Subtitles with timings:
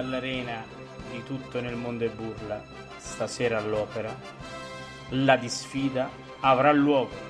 [0.00, 0.64] dall'arena
[1.10, 2.62] di tutto nel mondo e burla,
[2.96, 4.39] stasera all'opera,
[5.10, 6.08] la disfida
[6.40, 7.28] avrà luogo.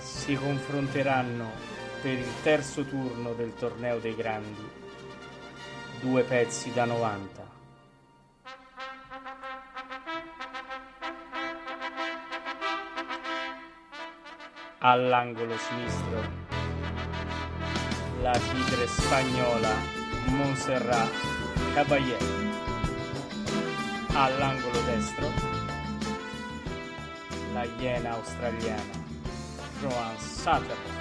[0.00, 1.50] Si confronteranno
[2.02, 4.86] per il terzo turno del torneo dei grandi
[6.00, 7.47] due pezzi da 90.
[14.80, 16.46] All'angolo sinistro.
[18.22, 19.74] La tigre spagnola
[20.26, 21.10] Montserrat
[21.74, 22.16] Caballé
[24.12, 25.30] all'angolo destro.
[27.54, 29.06] La iena australiana
[29.80, 30.96] Joan Sutherland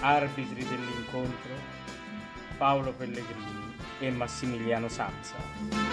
[0.00, 1.54] arbitri dell'incontro
[2.56, 3.57] Paolo Pellegrini
[4.00, 5.87] e Massimiliano Sanza.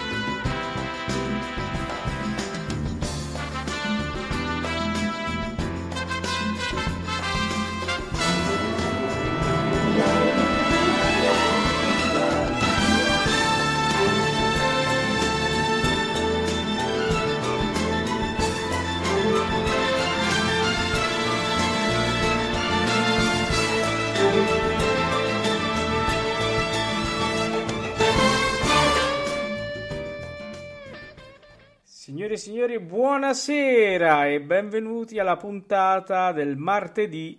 [32.16, 37.38] Signore e signori, buonasera e benvenuti alla puntata del martedì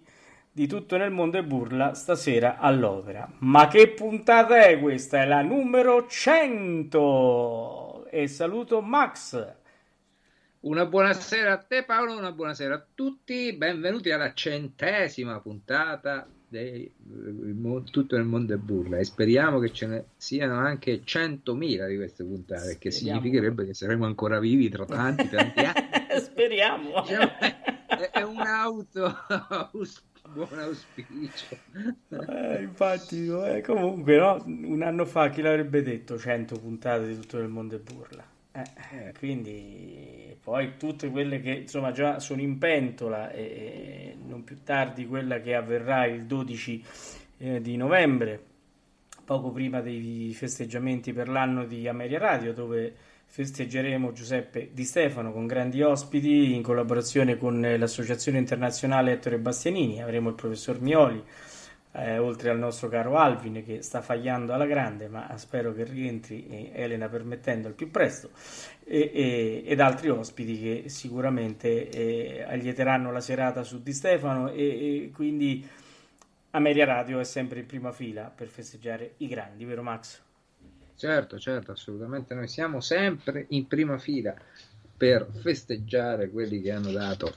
[0.52, 3.28] di Tutto nel mondo e burla stasera all'opera.
[3.40, 5.24] Ma che puntata è questa?
[5.24, 8.06] È la numero 100!
[8.12, 9.56] E saluto Max.
[10.60, 16.92] Una buonasera a te Paolo, una buonasera a tutti, benvenuti alla centesima puntata di
[17.92, 22.24] Tutto nel mondo è burla e speriamo che ce ne siano anche 100.000 di queste
[22.24, 23.20] puntate, che Speriamo.
[23.20, 25.88] significherebbe che saremo ancora vivi tra tanti tanti anni.
[26.22, 27.02] Speriamo.
[27.02, 29.14] Diciamo, è, è un auto
[30.34, 31.58] buon auspicio.
[32.10, 34.44] Eh, infatti, eh, comunque, no?
[34.46, 38.37] un anno fa chi l'avrebbe detto 100 puntate di Tutto nel mondo è burla?
[38.58, 44.44] Eh, eh, quindi poi tutte quelle che insomma già sono in pentola e, e non
[44.44, 46.84] più tardi quella che avverrà il 12
[47.38, 48.42] eh, di novembre,
[49.24, 52.96] poco prima dei festeggiamenti per l'anno di Ameria Radio, dove
[53.28, 60.02] festeggeremo Giuseppe Di Stefano con grandi ospiti in collaborazione con eh, l'Associazione Internazionale Ettore Bastianini.
[60.02, 61.24] Avremo il professor Mioli,
[61.98, 66.72] eh, oltre al nostro caro Alvin che sta fagliando alla grande, ma spero che rientri,
[66.74, 68.30] Elena permettendo, al più presto,
[68.84, 75.06] e- e- ed altri ospiti che sicuramente eh, allieteranno la serata su Di Stefano e,
[75.06, 75.68] e quindi
[76.52, 80.22] Ameria Radio è sempre in prima fila per festeggiare i grandi, vero Max?
[80.96, 84.36] Certo, certo, assolutamente noi siamo sempre in prima fila
[84.98, 87.36] per festeggiare quelli che hanno dato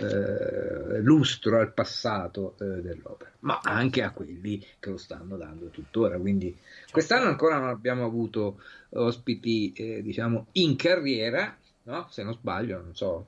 [0.00, 6.18] eh, lustro al passato eh, dell'opera, ma anche a quelli che lo stanno dando tuttora.
[6.18, 6.56] Quindi
[6.90, 12.06] quest'anno ancora non abbiamo avuto ospiti, eh, diciamo, in carriera, no?
[12.10, 13.26] Se non sbaglio, non so,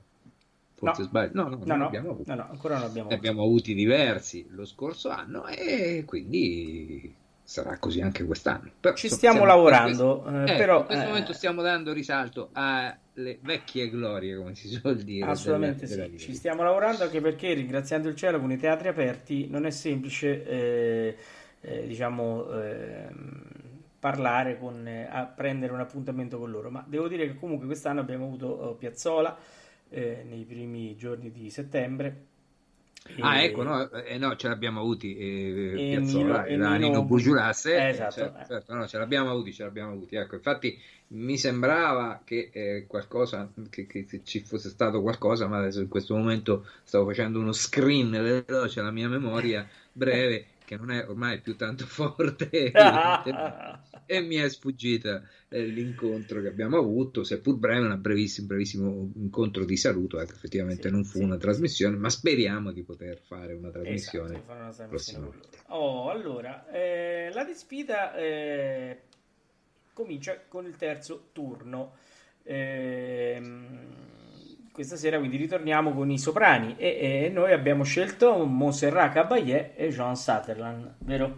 [0.75, 1.07] forse No.
[1.07, 1.31] sbaglio.
[1.33, 2.33] No, no, No, non no, abbiamo avuto.
[2.33, 7.15] no, no, ancora non abbiamo Ne abbiamo avuti diversi lo scorso anno e quindi
[7.51, 8.71] sarà così anche quest'anno.
[8.79, 11.91] Però, Ci stiamo siamo- lavorando, in eh, questo, però in questo eh, momento stiamo dando
[11.91, 15.29] risalto alle vecchie glorie, come si suol dire.
[15.29, 18.87] Assolutamente della- della sì, ci stiamo lavorando anche perché ringraziando il cielo con i teatri
[18.87, 21.17] aperti non è semplice eh,
[21.59, 23.43] eh, diciamo ehm,
[23.99, 28.27] parlare con eh, prendere un appuntamento con loro, ma devo dire che comunque quest'anno abbiamo
[28.27, 29.37] avuto eh, Piazzola
[29.89, 32.27] eh, nei primi giorni di settembre
[33.19, 36.57] Ah, E- ecco, no, eh, no, ce l'abbiamo avuti eh, E Piazzolla Nino- e e
[36.57, 38.15] da Nino Nino Bugiulasse, Eh, eh, esatto.
[38.19, 40.15] certo, certo, no, ce l'abbiamo avuti, ce l'abbiamo avuti.
[40.15, 40.77] Ecco, infatti
[41.09, 46.15] mi sembrava che eh, qualcosa, che, che- ci fosse stato qualcosa, ma adesso in questo
[46.15, 51.55] momento stavo facendo uno screen veloce alla mia memoria breve, che non è ormai più
[51.55, 52.71] tanto forte,
[54.11, 59.63] e mi è sfuggita eh, l'incontro che abbiamo avuto, seppur breve, un brevissimo, brevissimo incontro
[59.63, 60.19] di saluto.
[60.19, 61.23] Ecco, effettivamente Sì, non fu sì.
[61.23, 64.41] una trasmissione, ma speriamo di poter fare una Esatto, trasmissione.
[64.45, 65.29] fare una trasmissione.
[65.67, 68.99] Oh, allora, eh, la disfida eh,
[69.93, 71.93] comincia con il terzo turno.
[72.43, 74.09] Ehm,
[74.73, 79.87] questa sera quindi ritorniamo con i soprani e, e noi abbiamo scelto Montserrat Caballé e
[79.89, 81.37] Jean Sutherland, vero?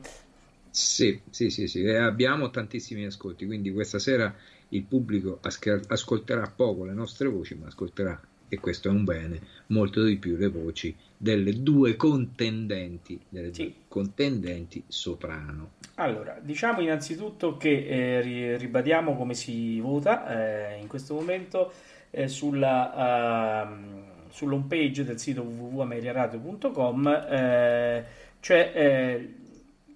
[0.76, 4.34] Sì, sì, sì, sì, e abbiamo tantissimi ascolti, quindi questa sera
[4.70, 5.40] il pubblico
[5.88, 10.36] ascolterà poco le nostre voci, ma ascolterà, e questo è un bene, molto di più
[10.36, 13.66] le voci delle due contendenti, delle Sì.
[13.66, 15.74] due contendenti soprano.
[15.96, 21.72] Allora, diciamo innanzitutto che eh, ri- ribadiamo come si vota eh, in questo momento
[22.10, 28.06] eh, sulla, ehm, sull'home page del sito www.ameriaradio.com eh,
[28.40, 29.34] c'è eh,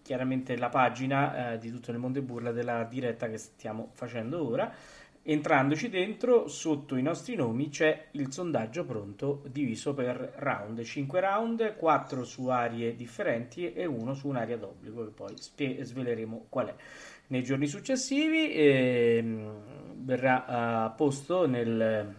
[0.08, 4.42] chiaramente la pagina eh, di tutto il mondo e burla della diretta che stiamo facendo
[4.48, 4.74] ora.
[5.22, 11.76] Entrandoci dentro, sotto i nostri nomi c'è il sondaggio pronto diviso per round, 5 round,
[11.76, 16.76] 4 su aree differenti e uno su un'area d'obbligo che poi spie- sveleremo qual è.
[17.28, 22.16] Nei giorni successivi ehm, verrà eh, posto nel,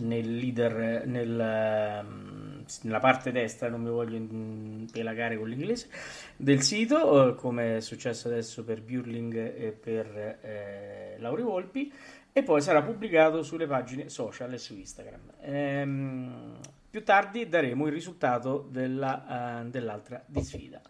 [0.00, 2.33] nel leader, nel, ehm,
[2.82, 5.88] nella parte destra, non mi voglio impelagare con l'inglese,
[6.36, 11.92] del sito, eh, come è successo adesso per Burling e per eh, Lauri Volpi,
[12.32, 15.20] e poi sarà pubblicato sulle pagine social e su Instagram.
[15.40, 16.58] Ehm,
[16.90, 20.80] più tardi daremo il risultato della, eh, dell'altra di sfida.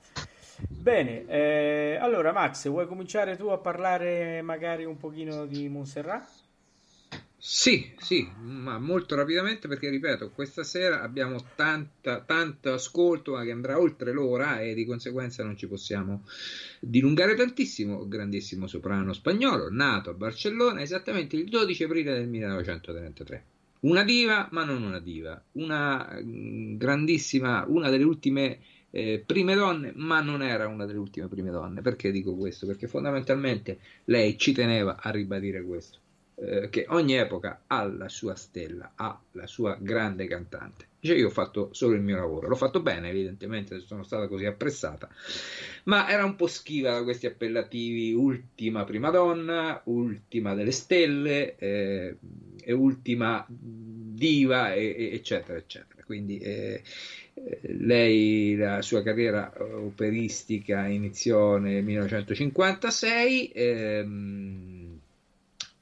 [0.68, 6.43] Bene, eh, allora Max, vuoi cominciare tu a parlare magari un pochino di Montserrat?
[7.46, 13.50] Sì, sì, ma molto rapidamente perché ripeto, questa sera abbiamo tanta, tanto ascolto ma che
[13.50, 16.24] andrà oltre l'ora e di conseguenza non ci possiamo
[16.80, 18.08] dilungare tantissimo.
[18.08, 23.44] Grandissimo soprano spagnolo, nato a Barcellona esattamente il 12 aprile del 1933.
[23.80, 29.92] Una diva, ma non una diva, una mm, grandissima, una delle ultime eh, prime donne,
[29.96, 31.82] ma non era una delle ultime prime donne.
[31.82, 32.64] Perché dico questo?
[32.66, 35.98] Perché fondamentalmente lei ci teneva a ribadire questo
[36.36, 40.86] eh, che ogni epoca ha la sua stella, ha la sua grande cantante.
[40.98, 44.46] Dice io ho fatto solo il mio lavoro, l'ho fatto bene evidentemente, sono stata così
[44.46, 45.08] apprezzata,
[45.84, 52.16] ma era un po' schiva da questi appellativi ultima prima donna, ultima delle stelle eh,
[52.60, 56.02] e ultima diva e, e- eccetera eccetera.
[56.04, 56.82] Quindi eh,
[57.34, 64.73] eh, lei la sua carriera operistica iniziò nel 1956 ehm,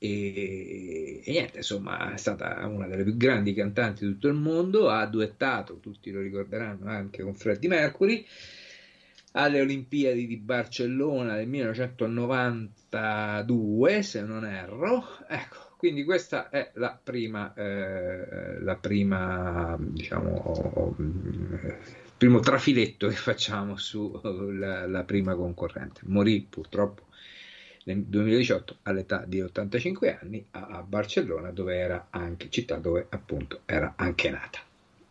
[0.05, 4.89] e, e niente, insomma, è stata una delle più grandi cantanti di tutto il mondo.
[4.89, 8.27] Ha duettato, tutti lo ricorderanno, anche con Freddie Mercury
[9.35, 15.05] alle Olimpiadi di Barcellona del 1992, se non erro.
[15.29, 20.97] Ecco, quindi questa è la prima, eh, la prima, diciamo,
[22.19, 26.01] primo trafiletto che facciamo sulla la prima concorrente.
[26.07, 27.11] Morì purtroppo
[27.85, 33.95] nel 2018 all'età di 85 anni a, Barcellona, dove era anche città dove appunto era
[33.97, 34.61] anche nata.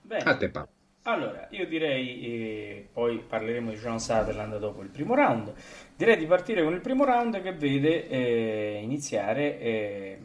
[0.01, 0.23] Bene.
[0.23, 0.69] A te Paolo.
[1.03, 5.51] Allora, io direi, eh, poi parleremo di John Sutherland dopo il primo round,
[5.95, 10.19] direi di partire con il primo round che vede eh, iniziare eh,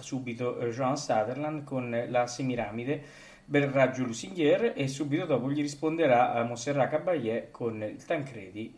[0.00, 3.02] subito John Sutherland con la semiramide
[3.48, 8.74] per raggio Lusighier e subito dopo gli risponderà a Montserrat Caballé con il Tancredi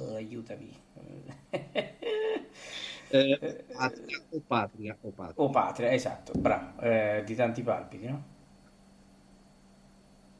[0.00, 0.72] oh, aiutami.
[3.12, 5.44] Eh, patria o patria o patria.
[5.44, 8.22] O patria, esatto, bravo, eh, di tanti palpiti, no?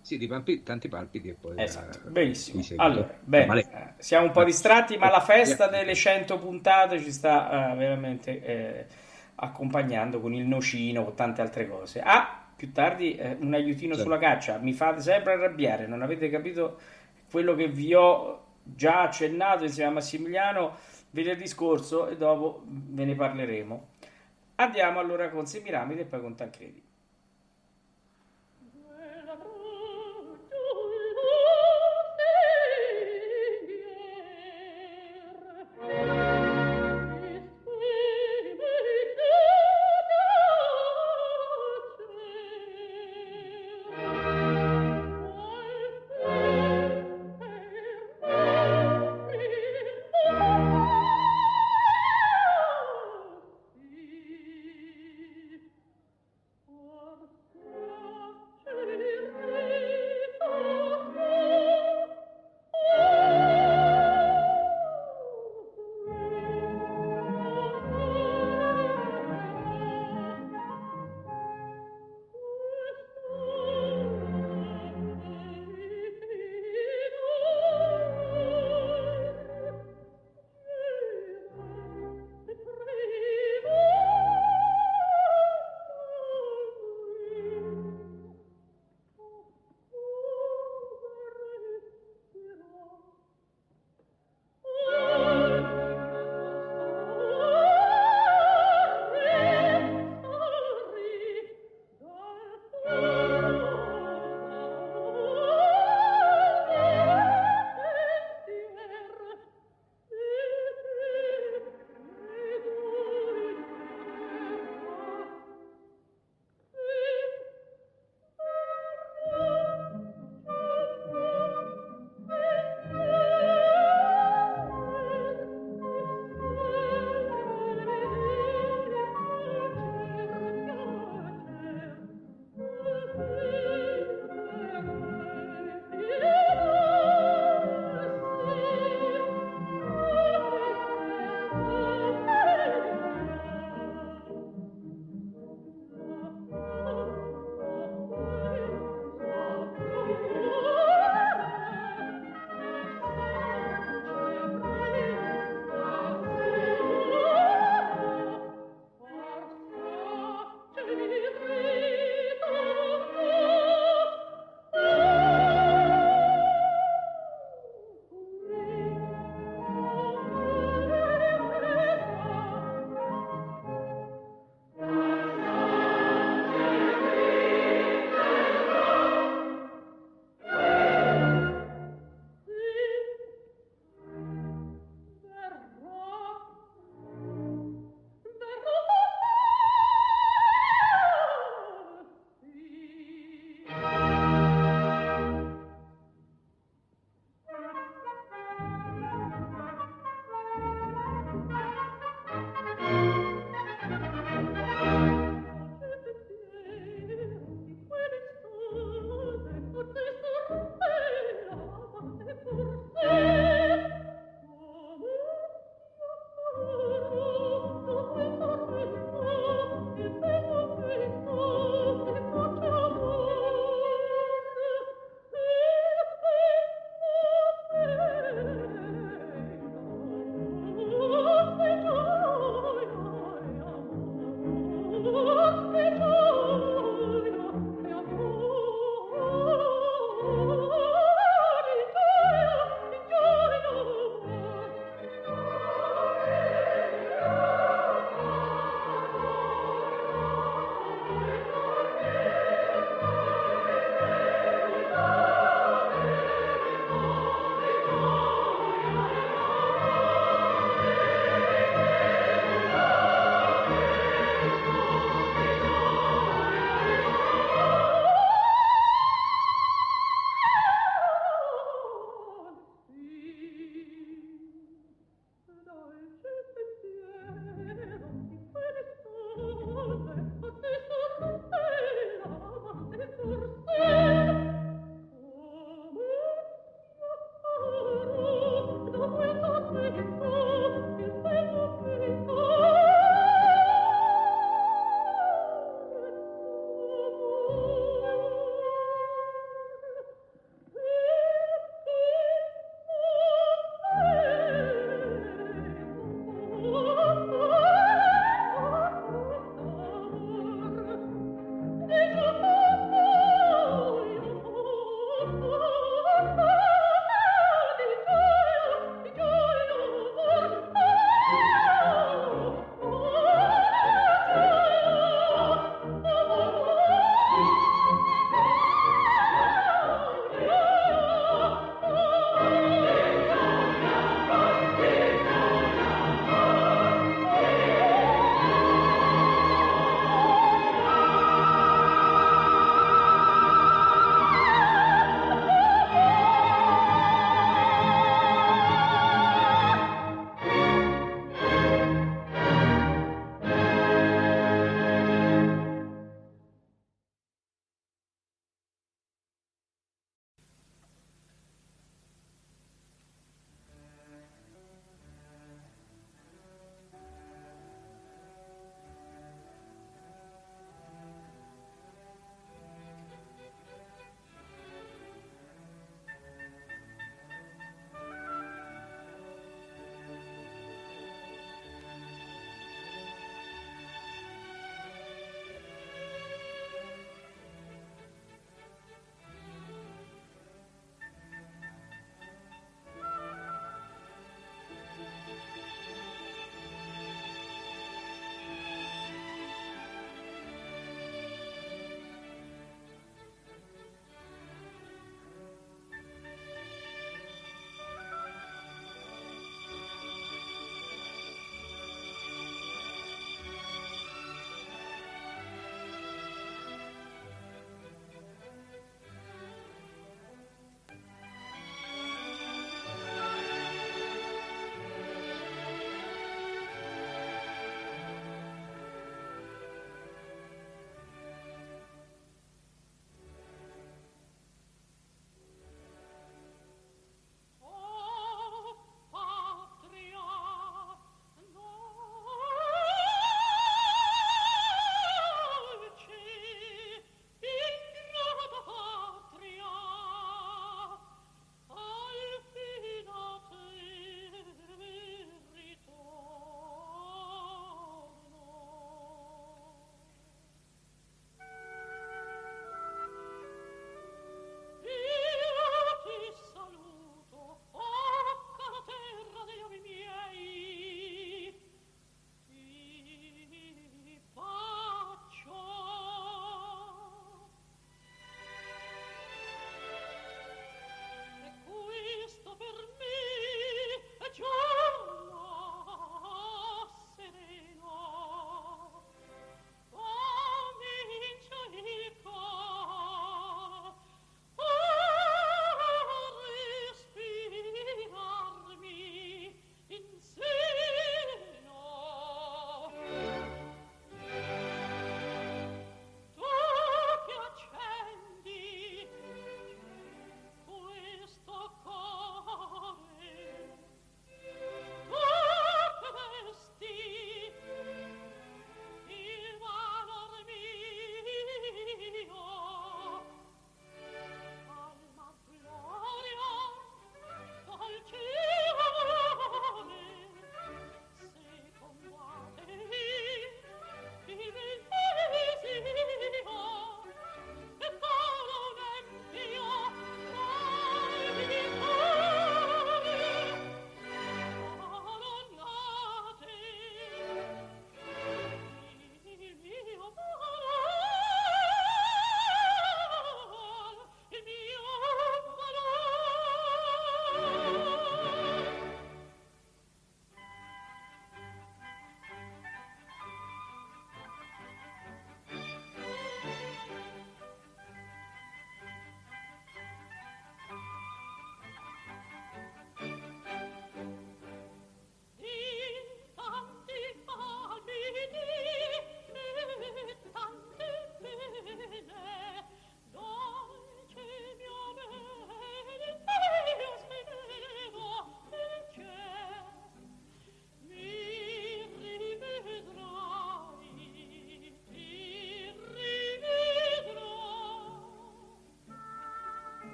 [0.00, 2.62] Sì, di palpi- tanti palpiti e poi Esatto, eh, benissimo.
[2.76, 7.10] Allora, bene, Male- eh, siamo un po' distratti, ma la festa delle 100 puntate ci
[7.10, 8.86] sta eh, veramente eh,
[9.36, 12.00] accompagnando con il nocino, con tante altre cose.
[12.00, 14.02] Ah, più tardi eh, un aiutino Certo.
[14.02, 16.78] sulla caccia, mi fate sempre arrabbiare, non avete capito
[17.30, 20.76] quello che vi ho già accennato insieme a Massimiliano
[21.10, 23.88] venerdì scorso e dopo ve ne parleremo.
[24.56, 26.81] Andiamo allora con Semiramide e poi con Tancredi.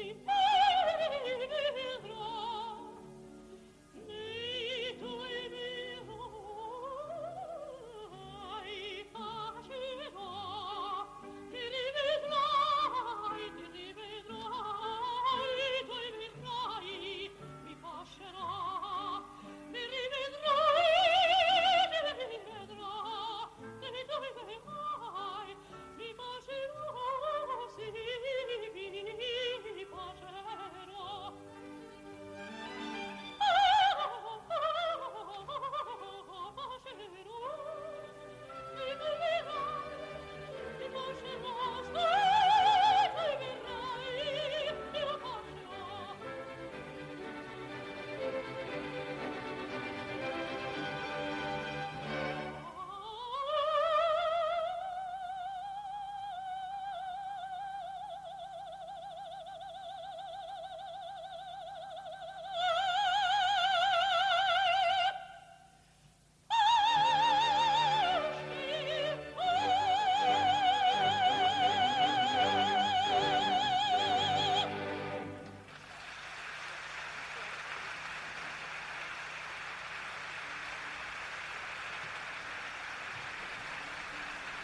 [0.00, 0.39] He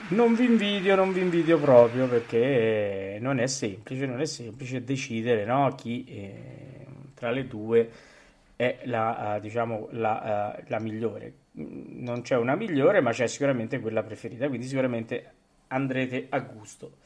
[0.09, 5.45] Non vi invidio, non vi invidio proprio perché non è semplice, non è semplice decidere
[5.45, 7.90] no, chi eh, tra le due
[8.55, 11.33] è la, uh, diciamo, la, uh, la, migliore.
[11.55, 15.33] Non c'è una migliore, ma c'è sicuramente quella preferita, quindi sicuramente
[15.69, 16.99] andrete a gusto.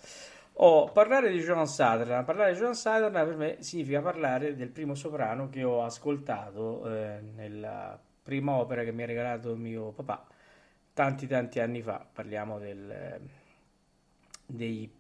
[0.55, 4.95] Oh, parlare di John Sutherland, parlare di John Sutherland per me significa parlare del primo
[4.95, 10.27] soprano che ho ascoltato eh, nella prima opera che mi ha regalato mio papà
[11.01, 13.19] tanti tanti anni fa, parliamo del,
[14.45, 14.93] dei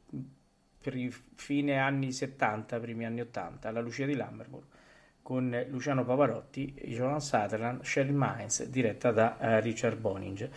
[1.35, 4.63] fine anni 70, primi anni 80, alla Lucia di Lammermoor
[5.23, 10.51] con Luciano Pavarotti, Joan Sutherland, Shelley Mines, diretta da uh, Richard Boninger.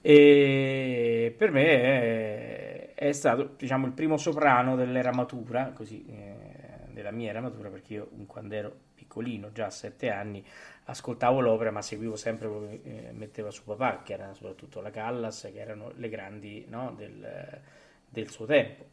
[0.00, 7.10] E per me è, è, stato diciamo, il primo soprano dell'era matura, così, eh, della
[7.10, 10.44] mia era matura, perché io quando ero piccolino, già a sette anni,
[10.84, 14.90] ascoltavo l'opera, ma seguivo sempre quello che eh, metteva su papà, che erano soprattutto la
[14.90, 17.60] Callas, che erano le grandi no, del,
[18.08, 18.84] del, suo tempo.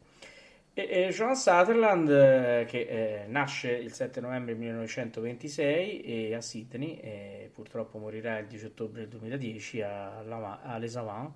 [0.72, 7.50] E, e Joan Sutherland, eh, che eh, nasce il 7 novembre 1926 a Sydney, e
[7.52, 10.18] purtroppo morirà il 10 ottobre 2010 a,
[10.62, 11.32] a Les Avants,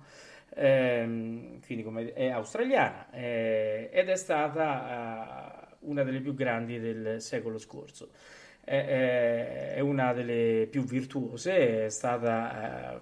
[0.55, 7.21] ehm, quindi come, è australiana eh, ed è stata uh, una delle più grandi del
[7.21, 8.09] secolo scorso
[8.69, 12.99] è, una delle più virtuose, è stata eh,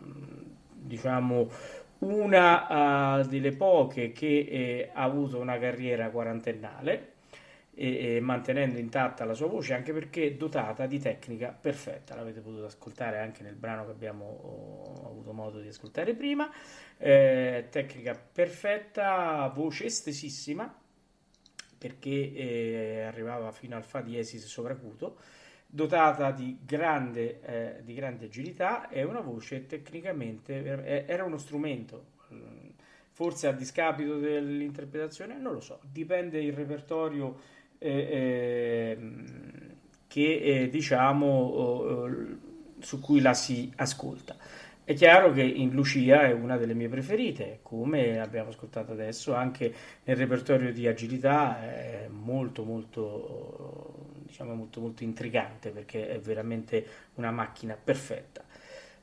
[0.73, 1.49] diciamo
[1.99, 7.13] una uh, delle poche che eh, ha avuto una carriera quarantennale
[7.73, 12.15] e, mantenendo intatta la sua voce anche perché dotata di tecnica perfetta.
[12.15, 16.49] L'avete potuto ascoltare anche nel brano che abbiamo oh, avuto modo di ascoltare prima.
[16.97, 20.73] Eh, tecnica perfetta voce estesissima
[21.77, 25.17] perché eh, arrivava fino al fa diesis sovracuto
[25.67, 32.69] dotata di grande, eh, di grande agilità e una voce tecnicamente era uno strumento mm,
[33.11, 37.37] forse a discapito dell'interpretazione non lo so dipende il repertorio
[37.77, 38.97] eh, eh,
[40.07, 42.35] che diciamo
[42.79, 44.35] su cui la si ascolta.
[44.83, 49.73] È chiaro che in Lucia è una delle mie preferite, come abbiamo ascoltato adesso, anche
[50.05, 53.96] nel repertorio di agilità è molto molto
[54.27, 56.85] diciamo molto molto intrigante perché è veramente
[57.15, 58.45] una macchina perfetta.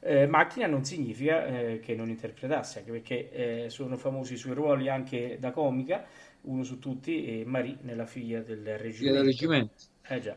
[0.01, 3.31] Eh, macchina non significa eh, che non interpretasse, anche perché
[3.65, 6.05] eh, sono famosi i suoi ruoli anche da comica,
[6.43, 9.19] uno su tutti, e Marie nella figlia del reggimento.
[9.19, 9.75] Del reggimento.
[10.07, 10.37] Eh già,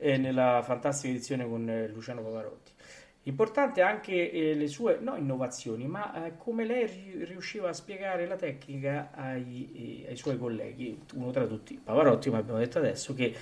[0.00, 2.72] nella fantastica edizione con eh, Luciano Pavarotti.
[3.26, 8.36] Importante anche eh, le sue, no innovazioni, ma eh, come lei riusciva a spiegare la
[8.36, 13.34] tecnica ai, eh, ai, suoi colleghi, uno tra tutti Pavarotti, come abbiamo detto adesso, che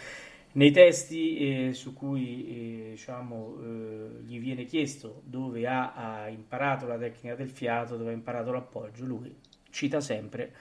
[0.55, 6.87] nei testi eh, su cui eh, diciamo, eh, gli viene chiesto dove ha, ha, imparato
[6.87, 9.35] la tecnica del fiato, dove ha imparato l'appoggio, lui
[9.71, 10.53] cita sempre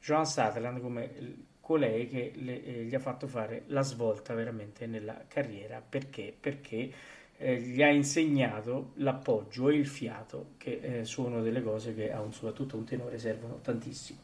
[0.00, 5.82] Joan Sutherland come colei che le, gli ha fatto fare la svolta veramente nella carriera.
[5.86, 6.34] Perché?
[6.38, 6.92] Perché
[7.36, 12.20] eh, gli ha insegnato l'appoggio e il fiato, che eh, sono delle cose che a
[12.20, 14.20] un, soprattutto a un tenore servono tantissimo.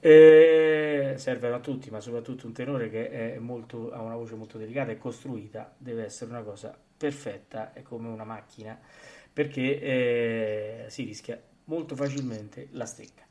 [0.00, 4.92] Eh, servono a tutti, ma soprattutto un tenore che molto, ha una voce molto delicata
[4.92, 8.78] e costruita deve essere una cosa perfetta, è come una macchina,
[9.32, 13.24] perché eh, si rischia molto facilmente la stecca.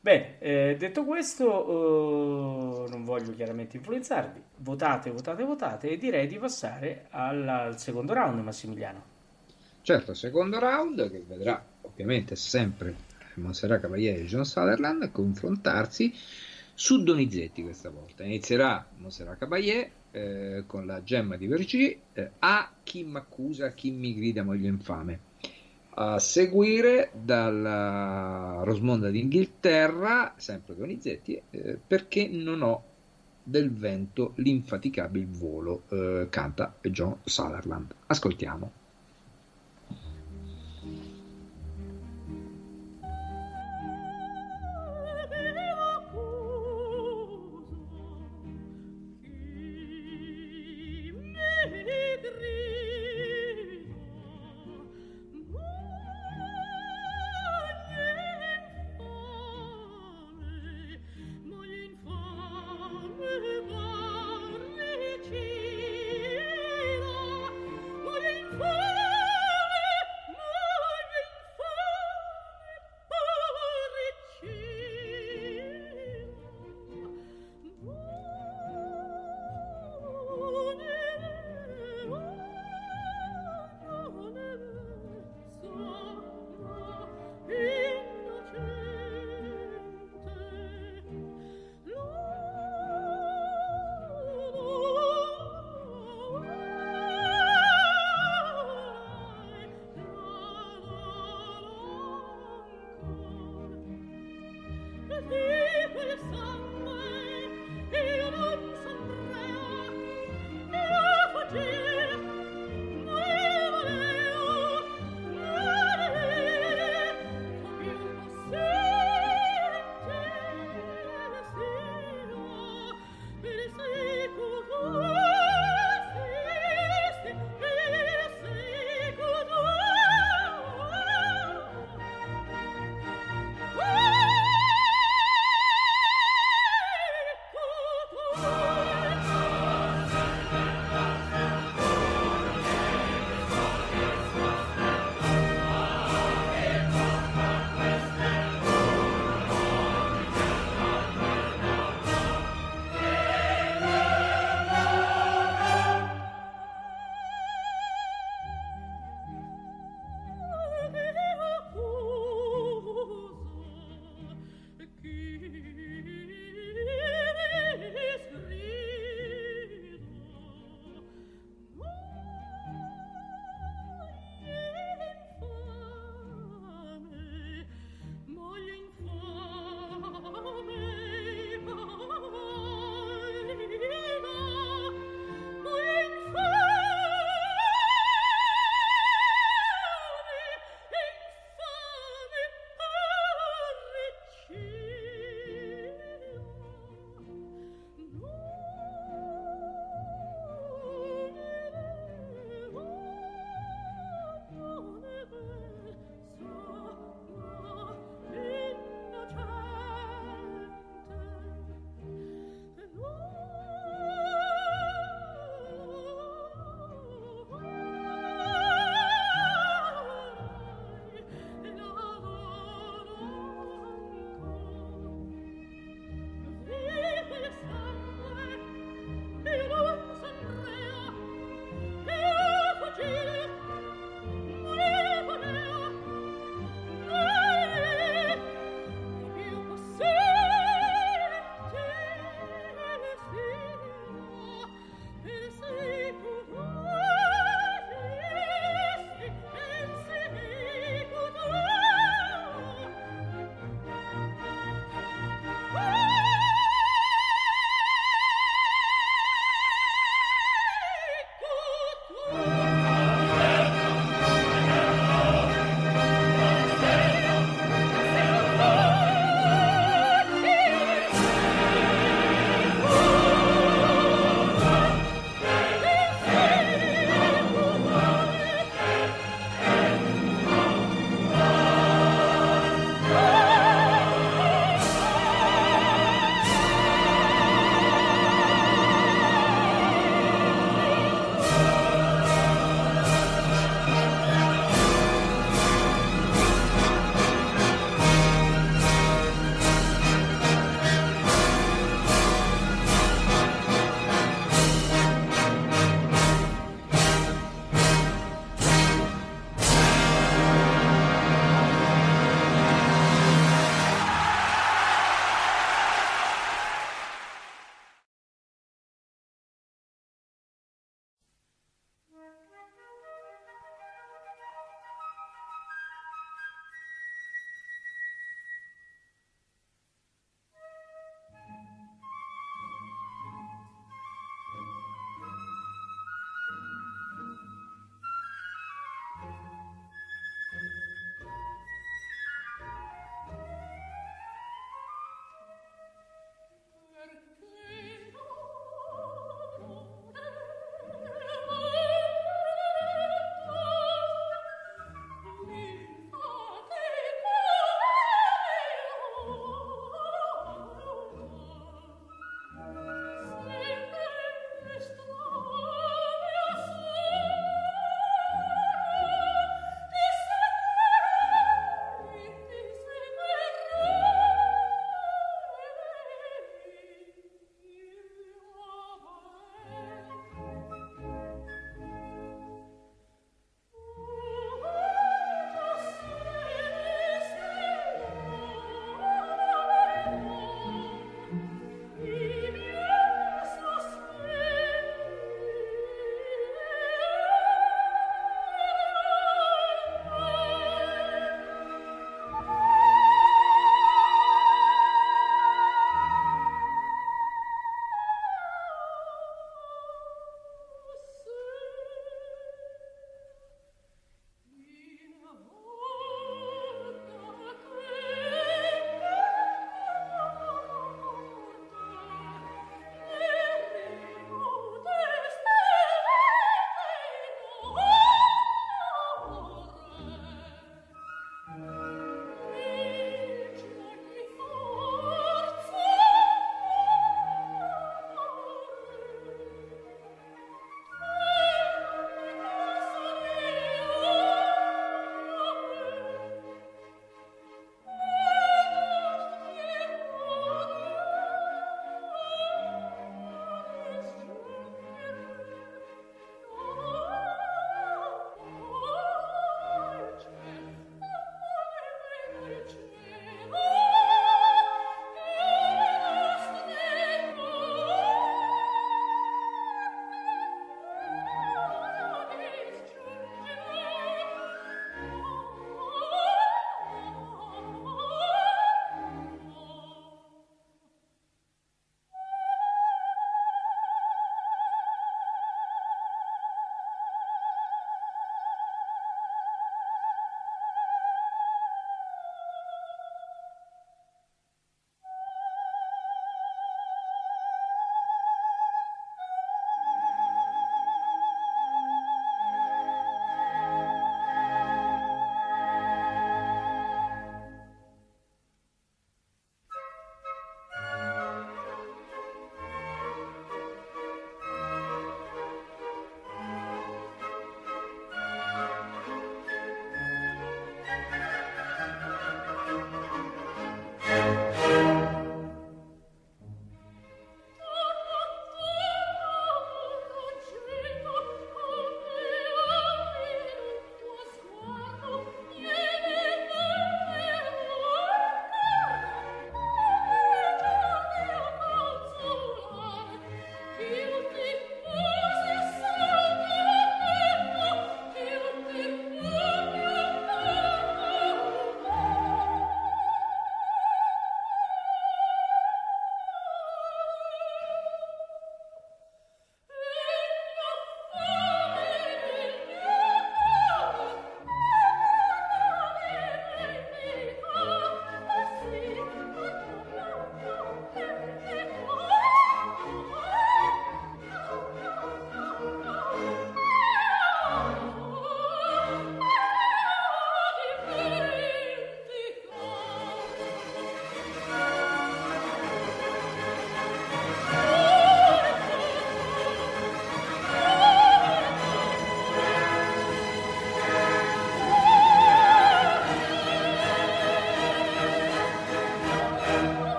[0.00, 6.38] Bene, eh, detto questo, eh, non voglio chiaramente influenzarvi, votate, votate, votate e direi di
[6.38, 9.14] passare al, al secondo round, Massimiliano.
[9.82, 12.94] Certo, secondo round che vedrà ovviamente sempre
[13.40, 16.12] Monserrat Cavaliere e John Sutherland confrontarsi
[16.74, 18.24] su Donizetti questa volta.
[18.24, 23.90] Inizierà Monserrat Cavaliere eh, con la gemma di Vergì eh, a chi mi accusa, chi
[23.90, 25.20] mi grida moglie infame
[25.98, 32.84] a seguire dalla Rosmonda d'Inghilterra, sempre Donizetti, eh, perché non ho
[33.42, 37.94] del vento l'infaticabile volo, eh, canta John Sutherland.
[38.06, 38.84] Ascoltiamo.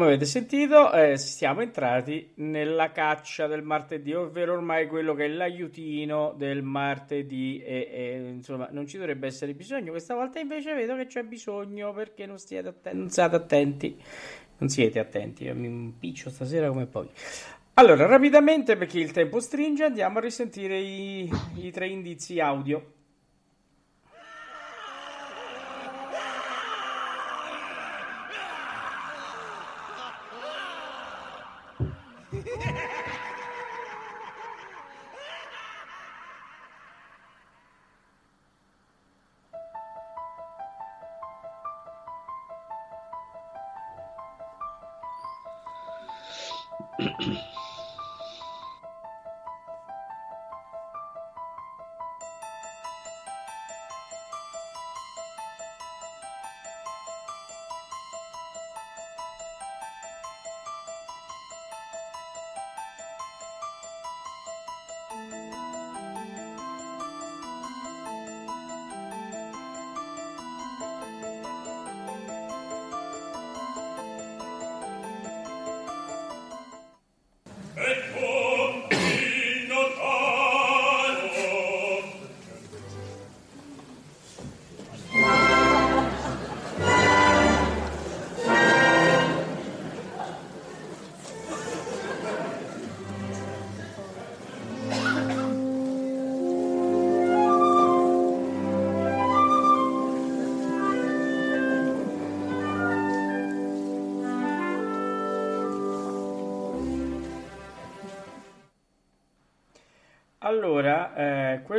[0.00, 5.28] Come avete sentito, eh, siamo entrati nella caccia del martedì, ovvero ormai quello che è
[5.28, 9.90] l'aiutino del martedì e, e, insomma non ci dovrebbe essere bisogno.
[9.90, 14.00] Questa volta invece vedo che c'è bisogno perché non, atten- non siete attenti.
[14.56, 17.10] Non siete attenti, io mi impiccio stasera come poi.
[17.74, 22.99] Allora, rapidamente perché il tempo stringe, andiamo a risentire i, i tre indizi audio.
[32.46, 32.86] Yeah.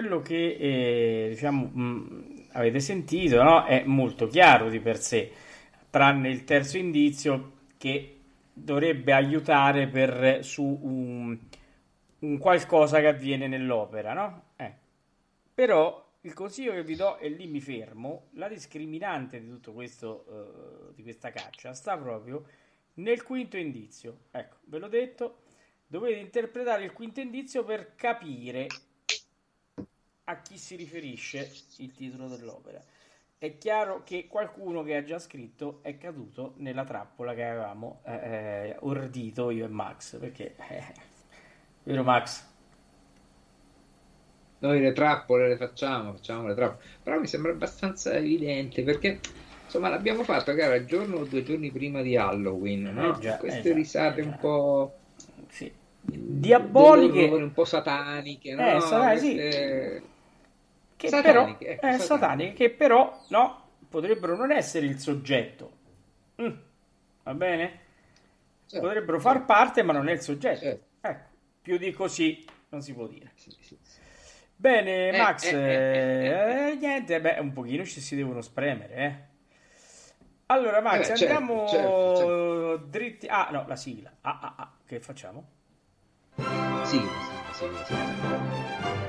[0.01, 3.65] quello che eh, diciamo, mh, mm, avete sentito no?
[3.65, 5.31] è molto chiaro di per sé,
[5.91, 8.17] tranne il terzo indizio che
[8.51, 11.37] dovrebbe aiutare per, su un,
[12.19, 14.13] un, qualcosa che avviene nell'opera.
[14.13, 14.43] No?
[14.55, 14.73] Eh.
[15.53, 20.25] Però il consiglio che vi do, e lì mi fermo, la discriminante di tutto questo,
[20.27, 22.43] uh, di questa caccia, sta proprio
[22.95, 24.21] nel quinto indizio.
[24.31, 25.41] Ecco, ve l'ho detto
[25.85, 28.67] dovete interpretare il quinto indizio per capire
[30.31, 32.81] a chi si riferisce il titolo dell'opera.
[33.37, 38.13] È chiaro che qualcuno che ha già scritto è caduto nella trappola che avevamo eh,
[38.13, 40.93] eh ordito io e Max, perché eh,
[41.83, 42.49] vero Max?
[44.59, 49.19] Noi le trappole le facciamo, facciamo le trappole, però mi sembra abbastanza evidente perché
[49.63, 53.15] insomma l'abbiamo fatto che era il giorno o due giorni prima di Halloween, no?
[53.15, 54.95] Eh già, Queste eh risate un po'
[55.49, 58.75] sì diaboliche un po' sataniche no?
[58.75, 60.09] eh, sataniche, sì.
[61.01, 65.71] Che sataniche, però, ecco, eh, sataniche, che però no, potrebbero non essere il soggetto
[66.39, 66.51] mm,
[67.23, 67.79] va bene?
[68.67, 70.85] Certo, potrebbero far parte ma non è il soggetto certo.
[71.01, 71.29] ecco,
[71.61, 73.77] più di così non si può dire sì, sì, sì.
[74.55, 78.95] bene eh, Max eh, eh, eh, eh, niente beh, un pochino ci si devono spremere
[78.95, 79.29] eh
[80.45, 82.77] allora Max certo, andiamo certo, certo.
[82.89, 84.71] dritti ah no la sigla ah, ah, ah.
[84.85, 85.59] che facciamo?
[86.83, 86.99] Sì,
[87.53, 89.00] sì, sì, sì.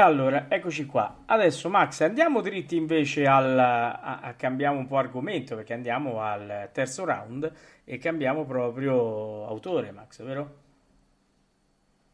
[0.00, 1.24] Allora, eccoci qua.
[1.26, 3.58] Adesso Max, andiamo dritti invece al...
[3.58, 7.52] A, a, cambiamo un po' argomento perché andiamo al terzo round
[7.84, 10.58] e cambiamo proprio autore, Max, vero?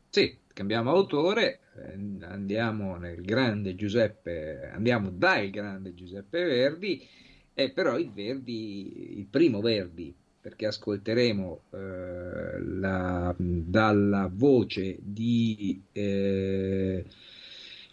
[0.09, 7.07] Sì, cambiamo autore, eh, andiamo nel grande Giuseppe, andiamo dal grande Giuseppe Verdi,
[7.55, 17.05] e però il Verdi, il primo Verdi, perché ascolteremo eh, la, dalla voce di eh,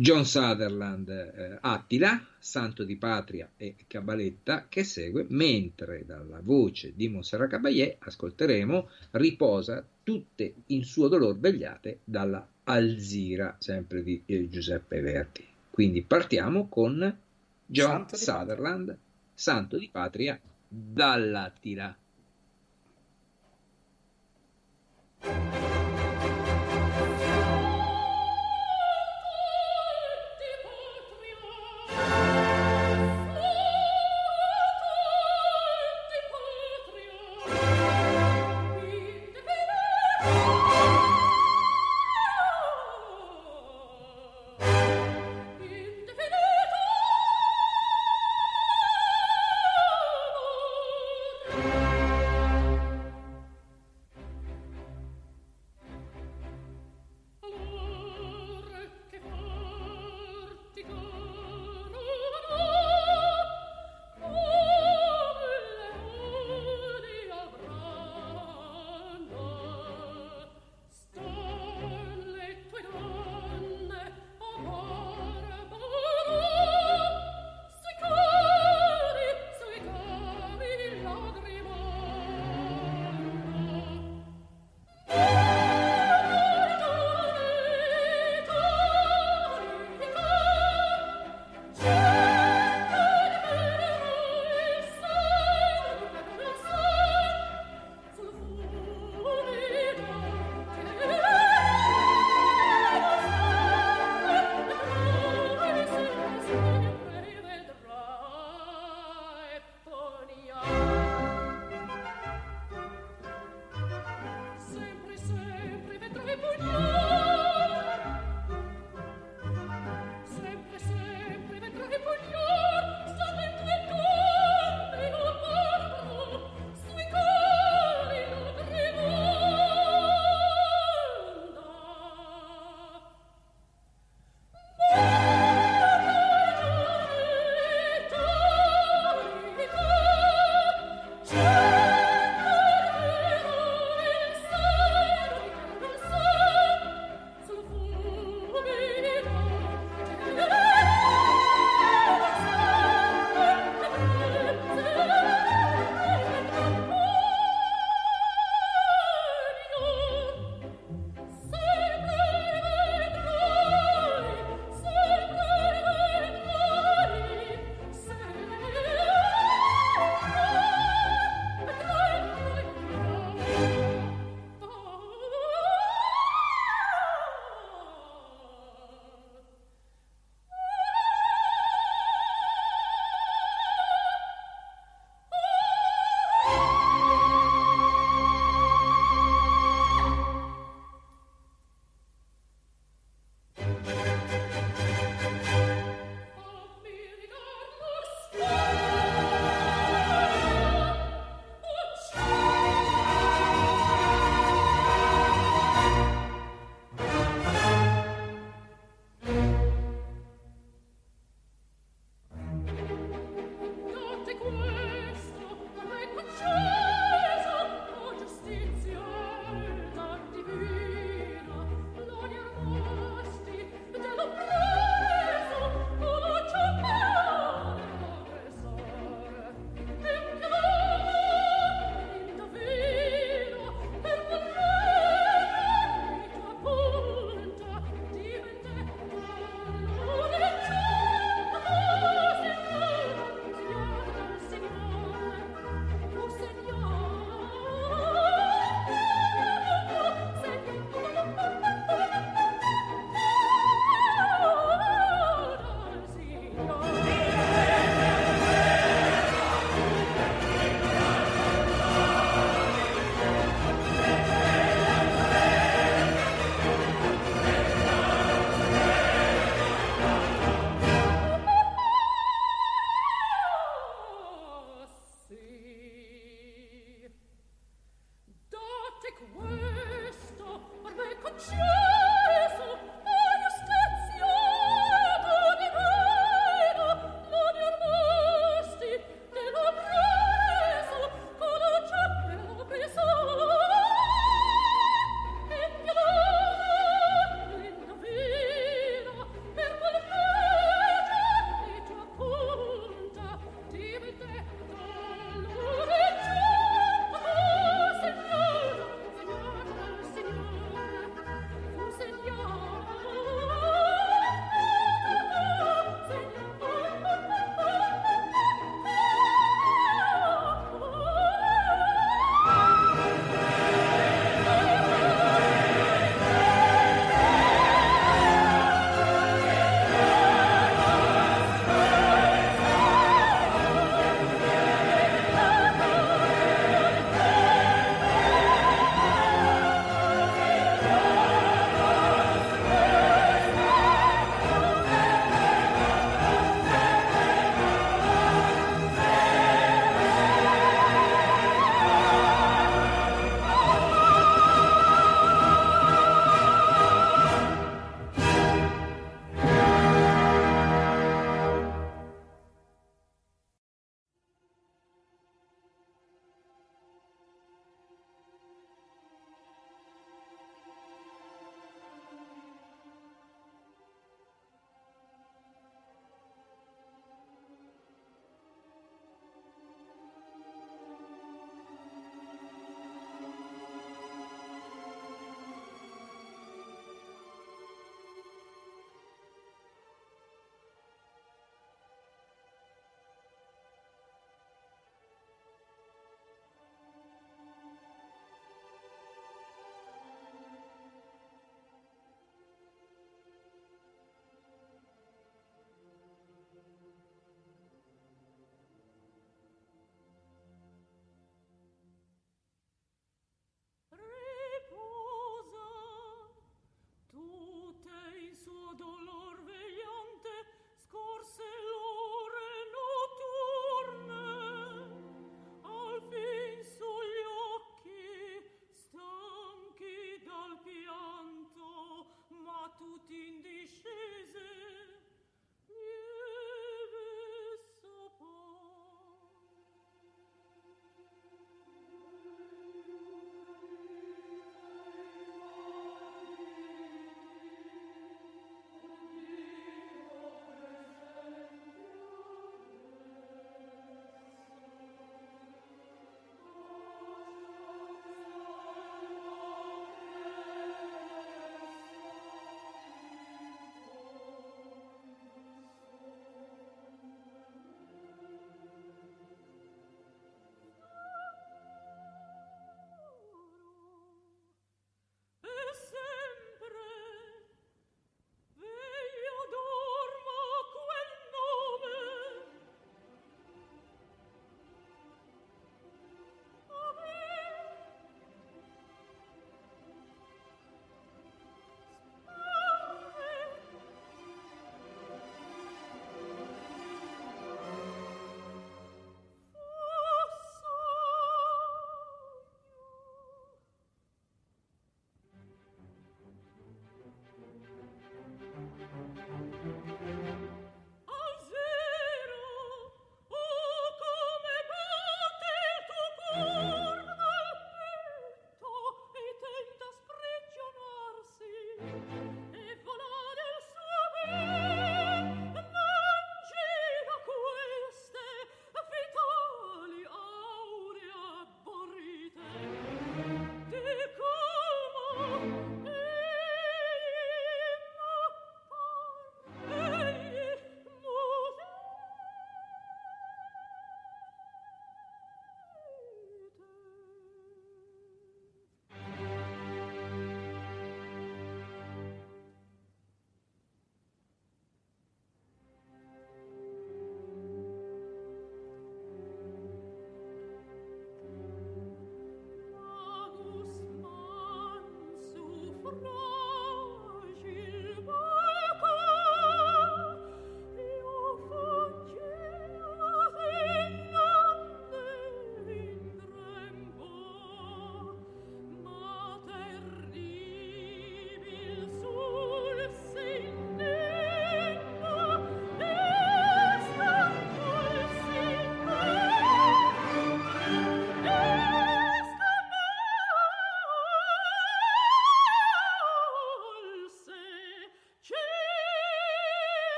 [0.00, 7.08] John Sutherland eh, Attila, Santo di Patria e Cabaletta che segue, mentre dalla voce di
[7.08, 15.00] Montserrat Caballé ascolteremo Riposa tutte in suo dolor vegliate dalla Alzira, sempre di eh, Giuseppe
[15.00, 15.44] Verdi.
[15.68, 17.18] Quindi partiamo con
[17.66, 18.96] John Santo Sutherland,
[19.34, 20.38] Santo di Patria
[20.68, 21.96] dall'Attila.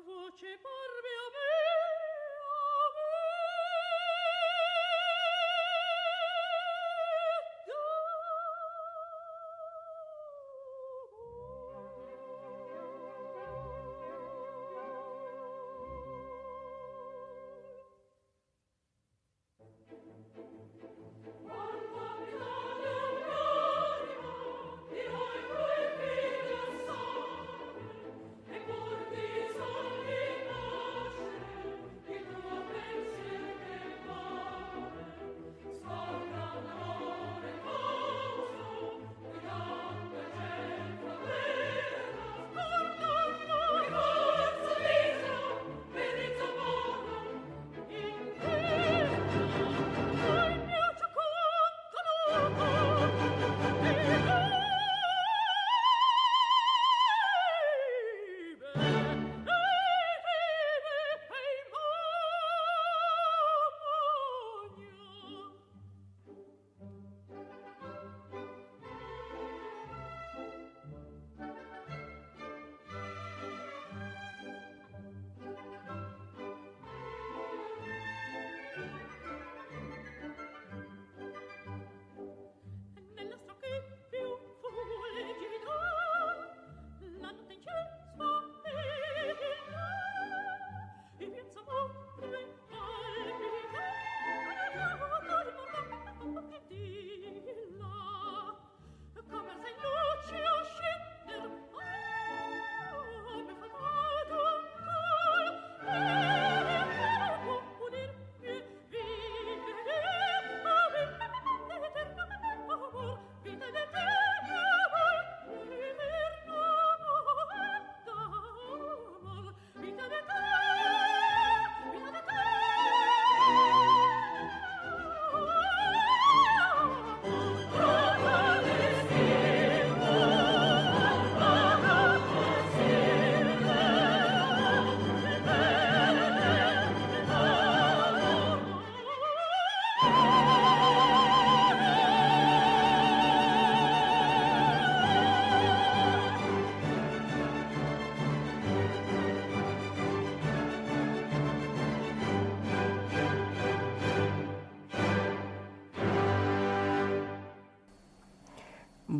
[0.00, 0.77] E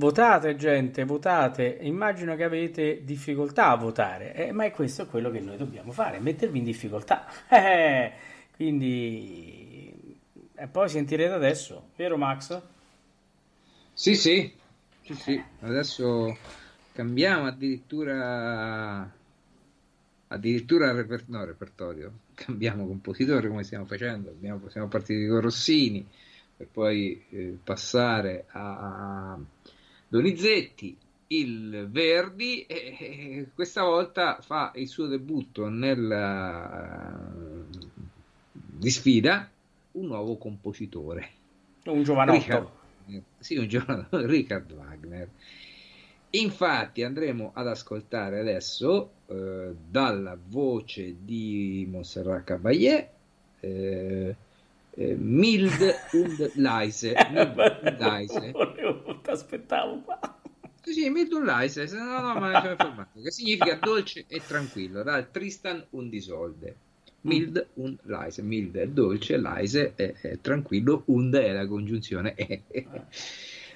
[0.08, 1.78] votate gente, votate.
[1.82, 6.18] Immagino che avete difficoltà a votare, eh, ma è questo quello che noi dobbiamo fare,
[6.18, 7.26] mettervi in difficoltà.
[7.58, 8.12] Eh,
[8.54, 10.18] quindi,
[10.54, 12.60] e poi sentirete adesso, vero Max?
[13.92, 14.52] Sì, sì,
[15.02, 15.42] sì, sì.
[15.60, 16.36] Adesso
[16.92, 19.12] cambiamo addirittura
[20.30, 26.06] addirittura reper- no, repertorio cambiamo compositore come stiamo facendo Abbiamo, siamo partiti con Rossini
[26.56, 29.38] per poi eh, passare a, a
[30.08, 30.96] Donizetti
[31.28, 37.66] il Verdi e, questa volta fa il suo debutto nella uh,
[38.52, 39.50] di sfida
[39.92, 41.28] un nuovo compositore
[41.84, 42.68] un giovanotto Richard,
[43.38, 45.28] sì, un giovanotto Richard Wagner
[46.30, 53.10] Infatti andremo ad ascoltare adesso eh, dalla voce di Montserrat Caballé
[53.60, 54.36] eh,
[54.94, 55.80] eh, Mild
[56.12, 57.14] und Leise.
[57.32, 58.52] Mild und Leise.
[59.28, 60.18] Ti aspettavo qua.
[60.80, 65.02] Sì, Mild und Leise, no, no, ma mi sono informato, che significa dolce e tranquillo,
[65.02, 66.74] dal Tristan und Isolde.
[67.22, 72.62] Mild und leise, mild è dolce, leise è, è tranquillo, und è la congiunzione e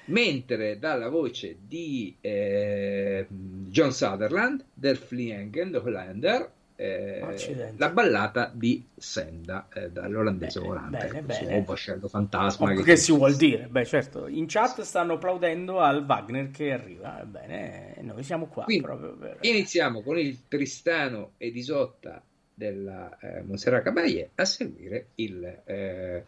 [0.05, 6.51] mentre dalla voce di eh, John Sutherland del Fliengen, The Hollander,
[6.83, 11.63] eh, la ballata di Senda eh, dall'olandese bene, volante bene, bene.
[11.63, 16.03] vascello fantasma oh, che, che si vuol dire beh certo in chat stanno applaudendo al
[16.05, 19.37] Wagner che arriva bene noi siamo qua Quindi, per...
[19.41, 22.21] iniziamo con il Tristano ed Isotta
[22.53, 26.25] della eh, Montserrat Caballé a seguire il, eh,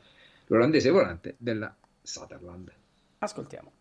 [0.48, 2.72] l'olandese volante della Sutherland
[3.26, 3.72] Ascoltiamo.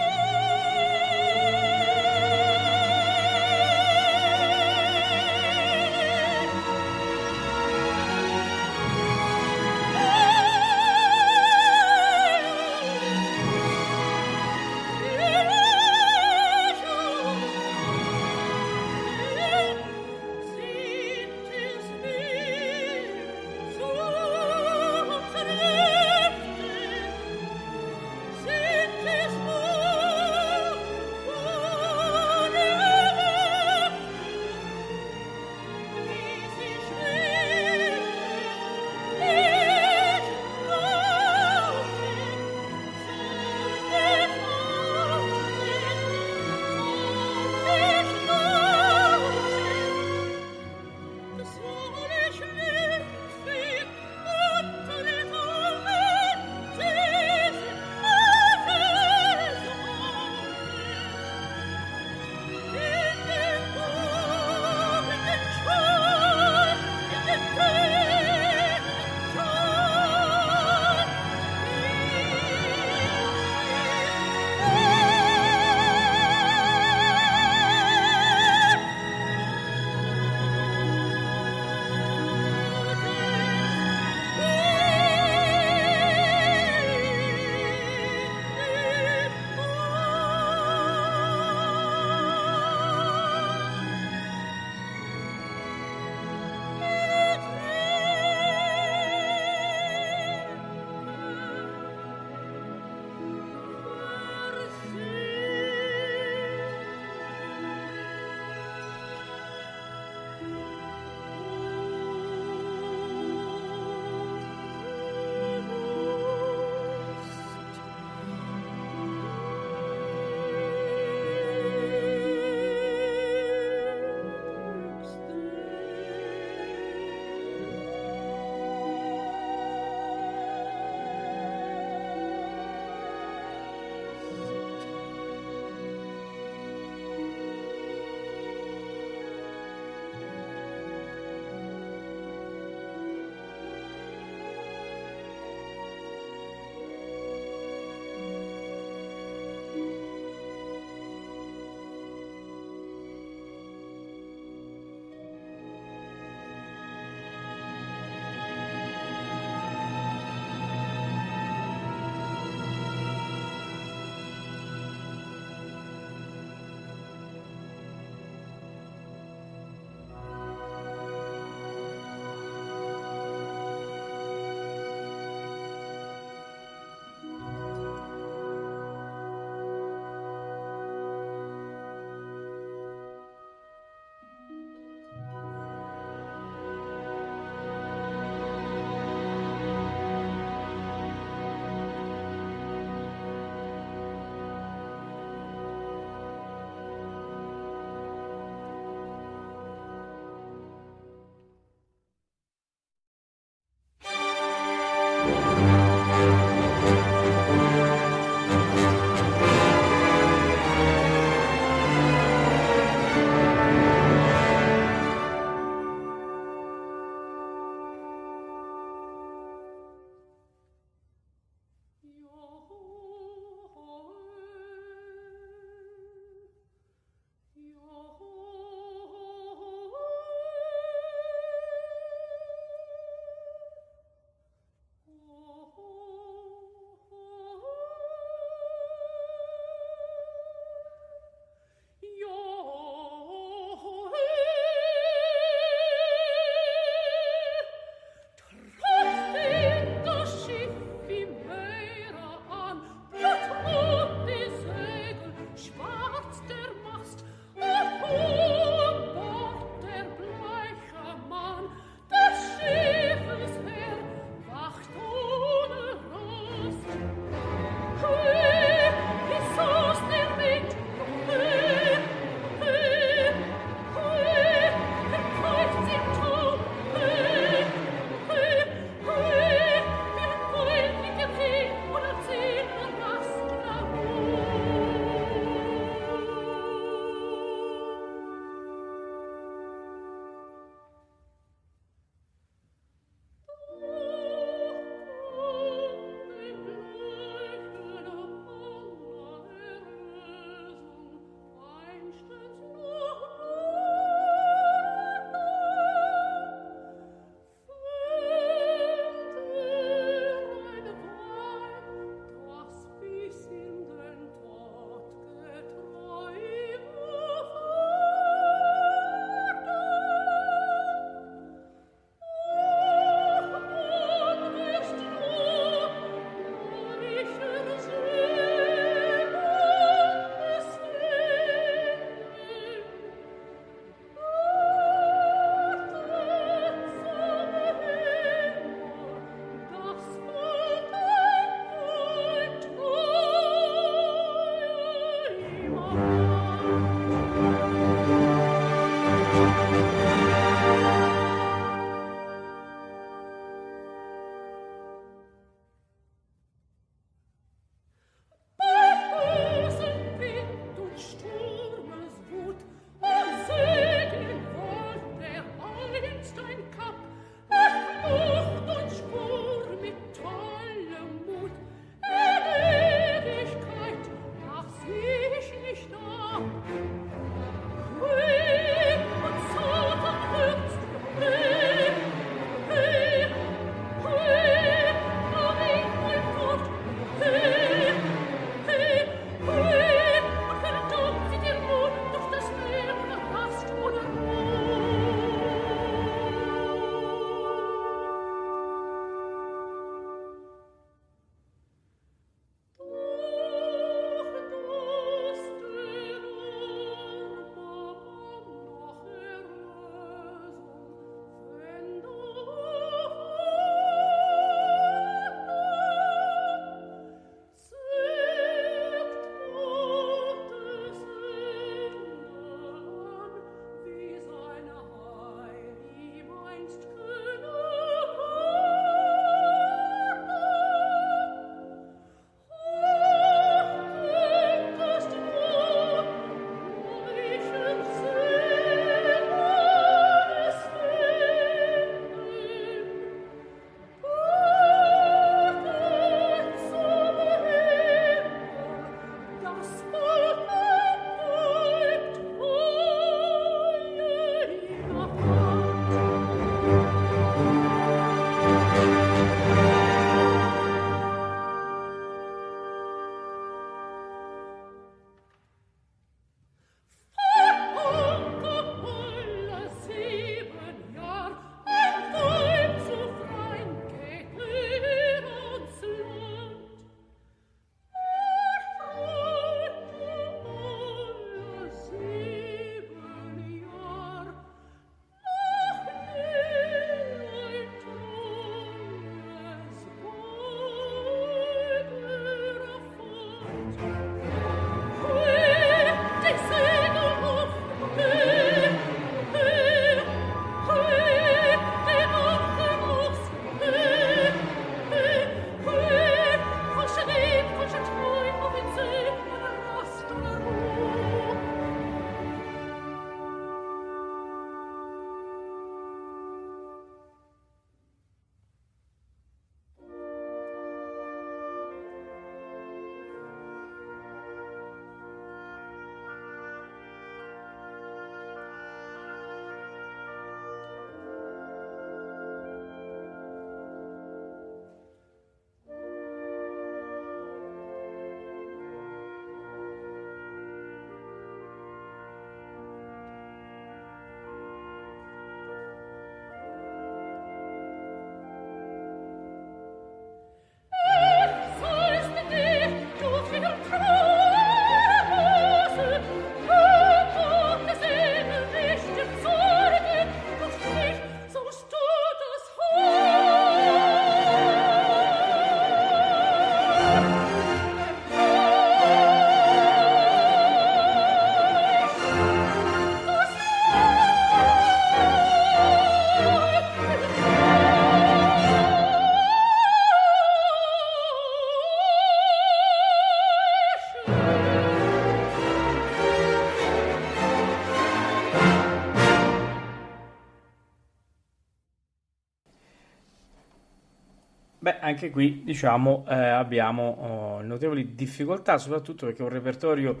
[594.88, 600.00] Anche qui diciamo eh, abbiamo oh, notevoli difficoltà, soprattutto perché è un repertorio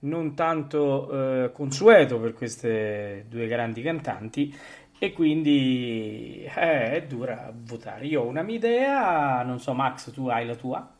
[0.00, 4.54] non tanto eh, consueto per queste due grandi cantanti
[4.98, 8.06] e quindi eh, è dura votare.
[8.06, 10.92] Io ho una mia idea, non so Max, tu hai la tua?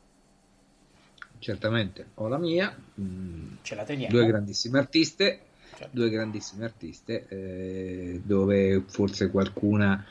[1.38, 2.74] Certamente, ho la mia.
[3.00, 4.12] Mm, Ce la teniamo.
[4.12, 5.40] Due grandissime artiste,
[5.76, 5.88] certo.
[5.90, 10.04] due grandissime artiste, eh, dove forse qualcuna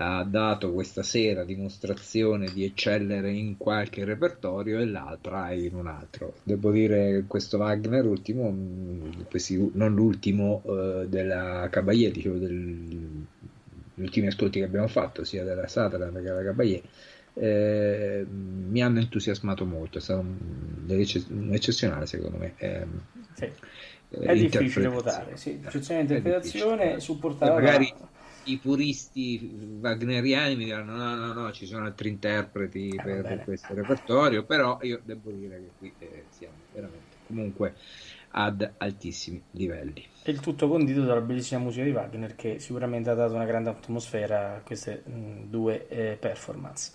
[0.00, 6.34] ha dato questa sera dimostrazione di eccellere in qualche repertorio e l'altra in un altro.
[6.44, 8.54] Devo dire questo Wagner, ultimo,
[9.28, 12.96] questi, non l'ultimo uh, della Caballé, dicevo degli
[13.96, 16.80] ultimi ascolti che abbiamo fatto, sia della Sutherland che della Caballé,
[17.34, 22.54] eh, mi hanno entusiasmato molto, è stato un, eccezionale secondo me.
[22.56, 22.86] Eh,
[23.34, 23.50] sì.
[24.10, 27.92] È difficile votare, sì, di interpretazione supportata magari
[28.52, 33.44] i puristi wagneriani mi diranno no, no, no, ci sono altri interpreti eh, per, per,
[33.44, 37.74] questo repertorio, però io devo dire che qui eh, siamo veramente comunque
[38.30, 40.04] ad altissimi livelli.
[40.22, 43.70] E il tutto condito dalla bellissima musica di Wagner che sicuramente ha dato una grande
[43.70, 46.92] atmosfera a queste mh, due eh, performance.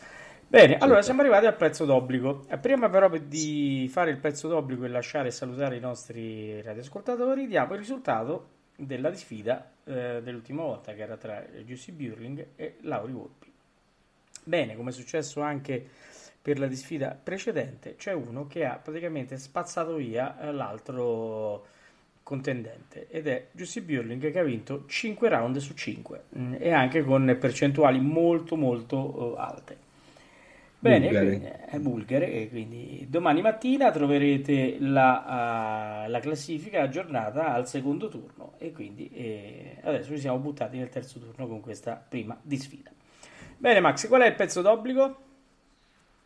[0.48, 0.86] Bene, certo.
[0.86, 2.46] allora siamo arrivati al prezzo d'obbligo.
[2.48, 7.48] Eh, prima però di fare il prezzo d'obbligo e lasciare e salutare i nostri radioascoltatori,
[7.48, 13.12] diamo il risultato della sfida eh, dell'ultima volta che era tra Giussi Burling e Lauri
[13.14, 13.52] Volpi.
[14.44, 15.86] Bene, come è successo anche
[16.42, 21.66] per la disfida precedente, c'è uno che ha praticamente spazzato via eh, l'altro
[22.24, 26.72] contendente ed è Giussi Burling che ha vinto 5 round su 5 mh, mm, e
[26.72, 29.92] anche con percentuali molto molto uh, alte.
[30.84, 31.66] Bene, bulgare.
[31.66, 38.56] è bulgare e quindi domani mattina troverete la, uh, la, classifica aggiornata al secondo turno
[38.58, 42.92] e quindi eh, adesso ci siamo buttati nel terzo turno con questa prima di sfida.
[43.58, 45.18] Bene Max, qual è il pezzo d'obbligo?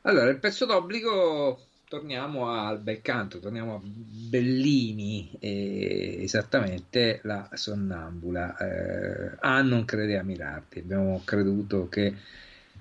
[0.01, 8.57] Allora, il pezzo d'obbligo torniamo al bel canto, torniamo a Bellini, eh, esattamente la sonnambula.
[8.57, 12.15] Eh, ah, non crede a mirarti, abbiamo creduto che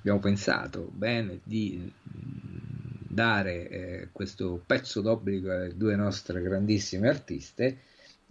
[0.07, 2.57] abbiamo pensato bene di mm,
[3.09, 7.79] dare eh, questo pezzo d'obbligo alle due nostre grandissime artiste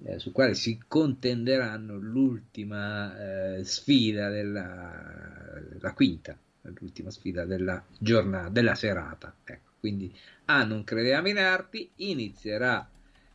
[0.06, 6.38] eh, su quale si contenderanno l'ultima eh, sfida della la quinta
[6.80, 10.14] l'ultima sfida della giornata della serata ecco, quindi
[10.46, 12.90] a non credeva in arti inizierà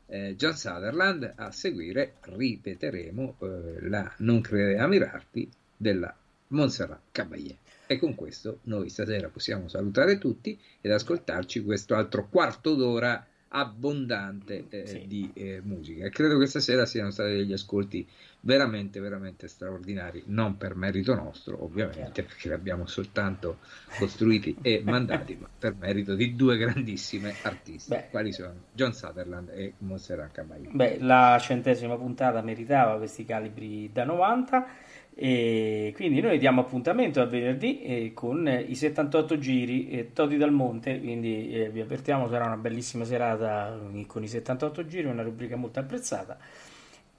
[0.07, 5.47] eh, John Sutherland a seguire ripeteremo eh, la non credeva mirarti
[5.77, 6.15] della
[6.49, 7.59] Montserrat Caballé
[7.91, 14.67] e con questo noi stasera possiamo salutare tutti ed ascoltarci questo altro quarto d'ora abbondante
[14.69, 15.07] eh, sì.
[15.09, 16.05] di eh, musica.
[16.05, 18.07] E credo che stasera siano stati degli ascolti
[18.43, 23.59] veramente, veramente straordinari, non per merito nostro, ovviamente, perché li abbiamo soltanto
[23.99, 28.11] costruiti e mandati, ma per merito di due grandissime artiste, Beh.
[28.11, 30.69] quali sono John Sutherland e Montserrat Caballé.
[30.71, 34.67] Beh, la centesima puntata meritava questi calibri da 90
[35.15, 40.53] e quindi noi diamo appuntamento a venerdì eh, con i 78 giri eh, Todi dal
[40.53, 45.57] Monte, quindi eh, vi avvertiamo sarà una bellissima serata con i 78 giri, una rubrica
[45.57, 46.39] molto apprezzata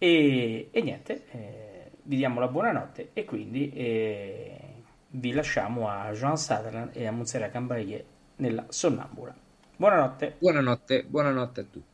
[0.04, 4.58] e, e niente, eh, vi diamo la buonanotte e quindi eh,
[5.10, 8.06] vi lasciamo a Jean Sutherland e a Montserrat Cambaye
[8.38, 9.36] nella Sonnambula.
[9.76, 10.38] Buonanotte.
[10.40, 11.91] Buonanotte, buonanotte a tutti.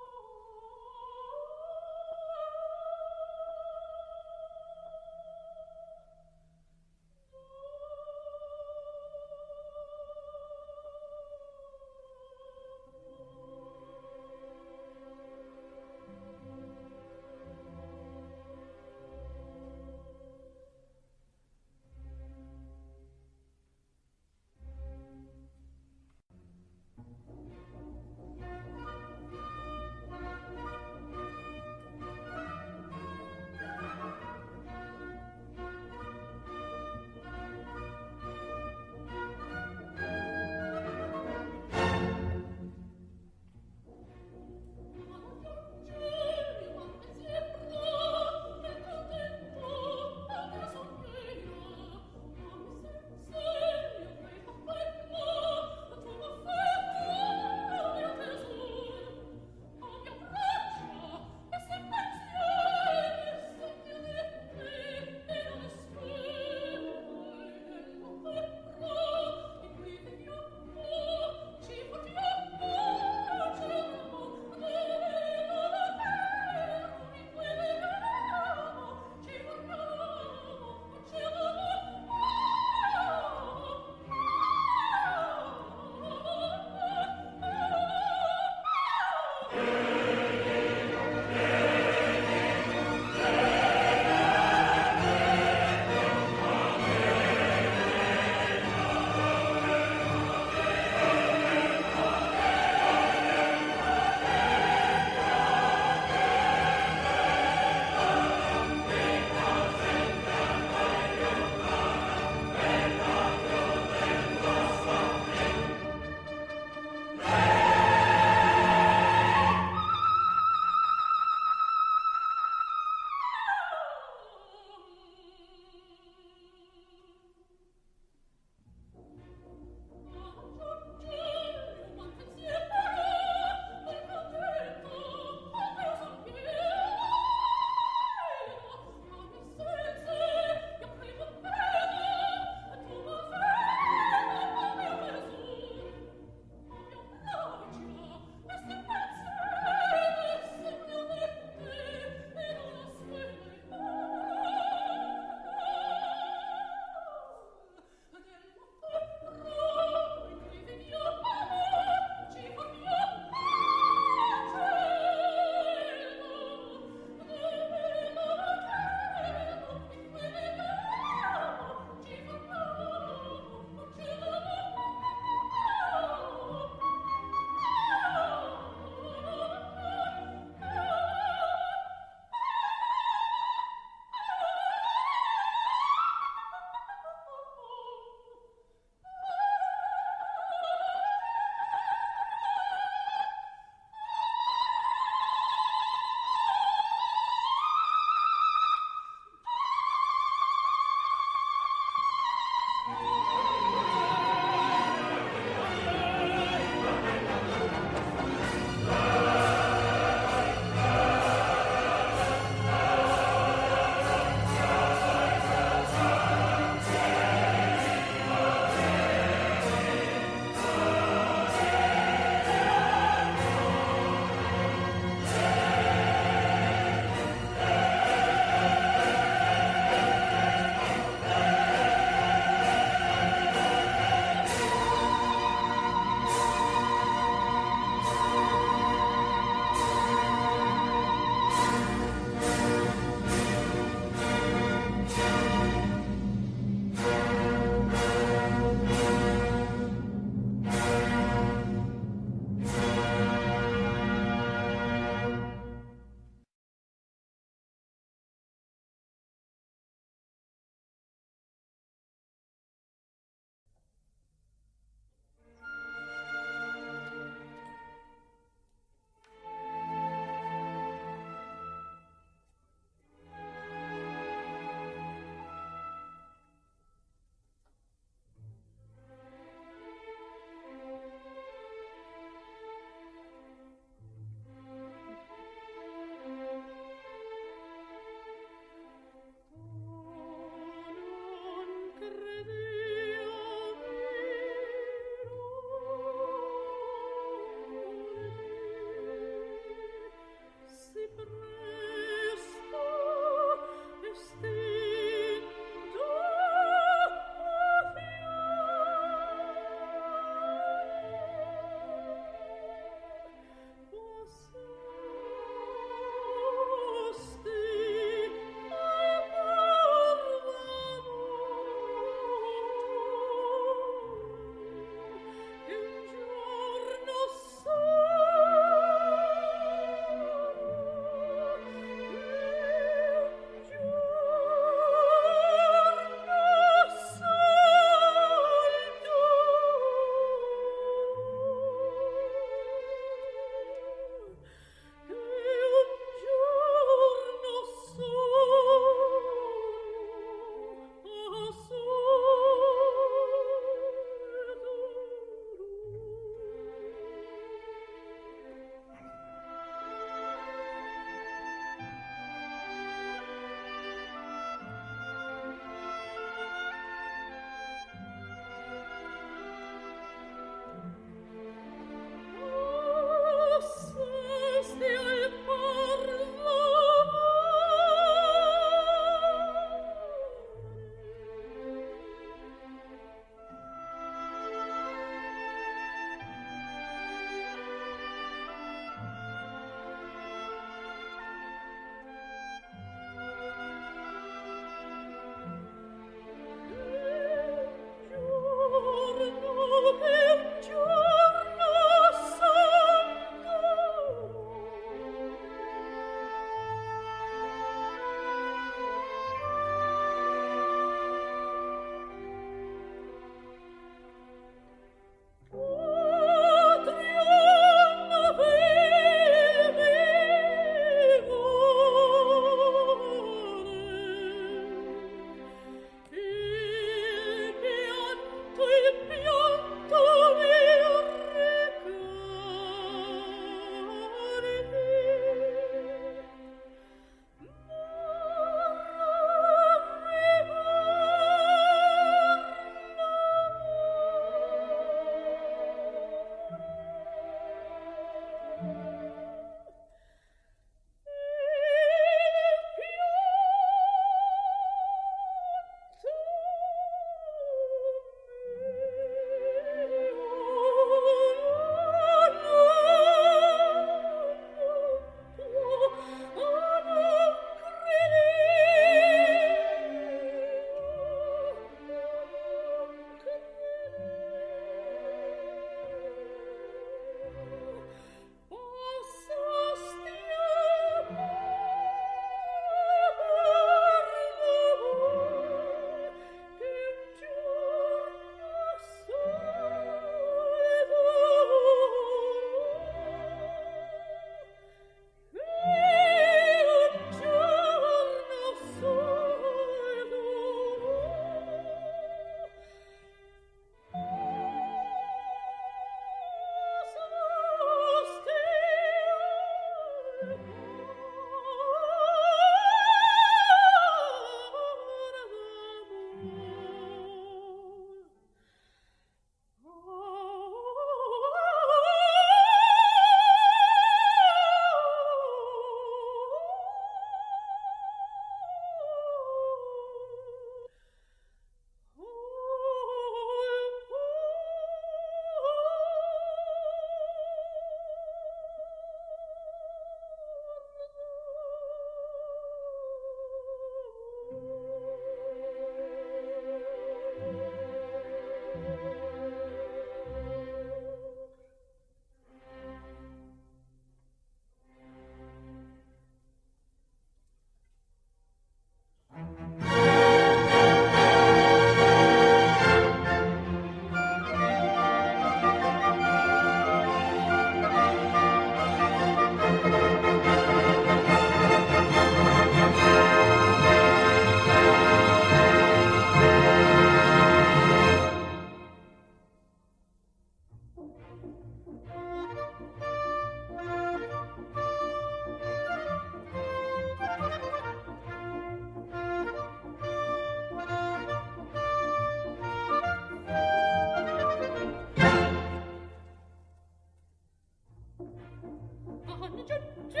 [599.36, 599.54] 那这
[599.92, 600.00] 这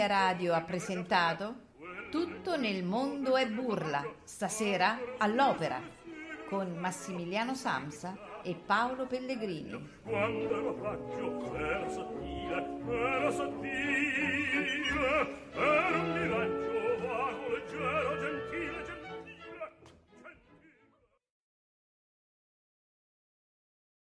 [0.00, 1.54] Ameria Radio ha presentato
[2.10, 5.78] Tutto nel mondo è burla, stasera all'opera,
[6.48, 9.90] con Massimiliano Samsa e Paolo Pellegrini.
[10.02, 14.78] Quando ero faccio era sottile, era sottile,
[15.52, 16.69] era un miraggio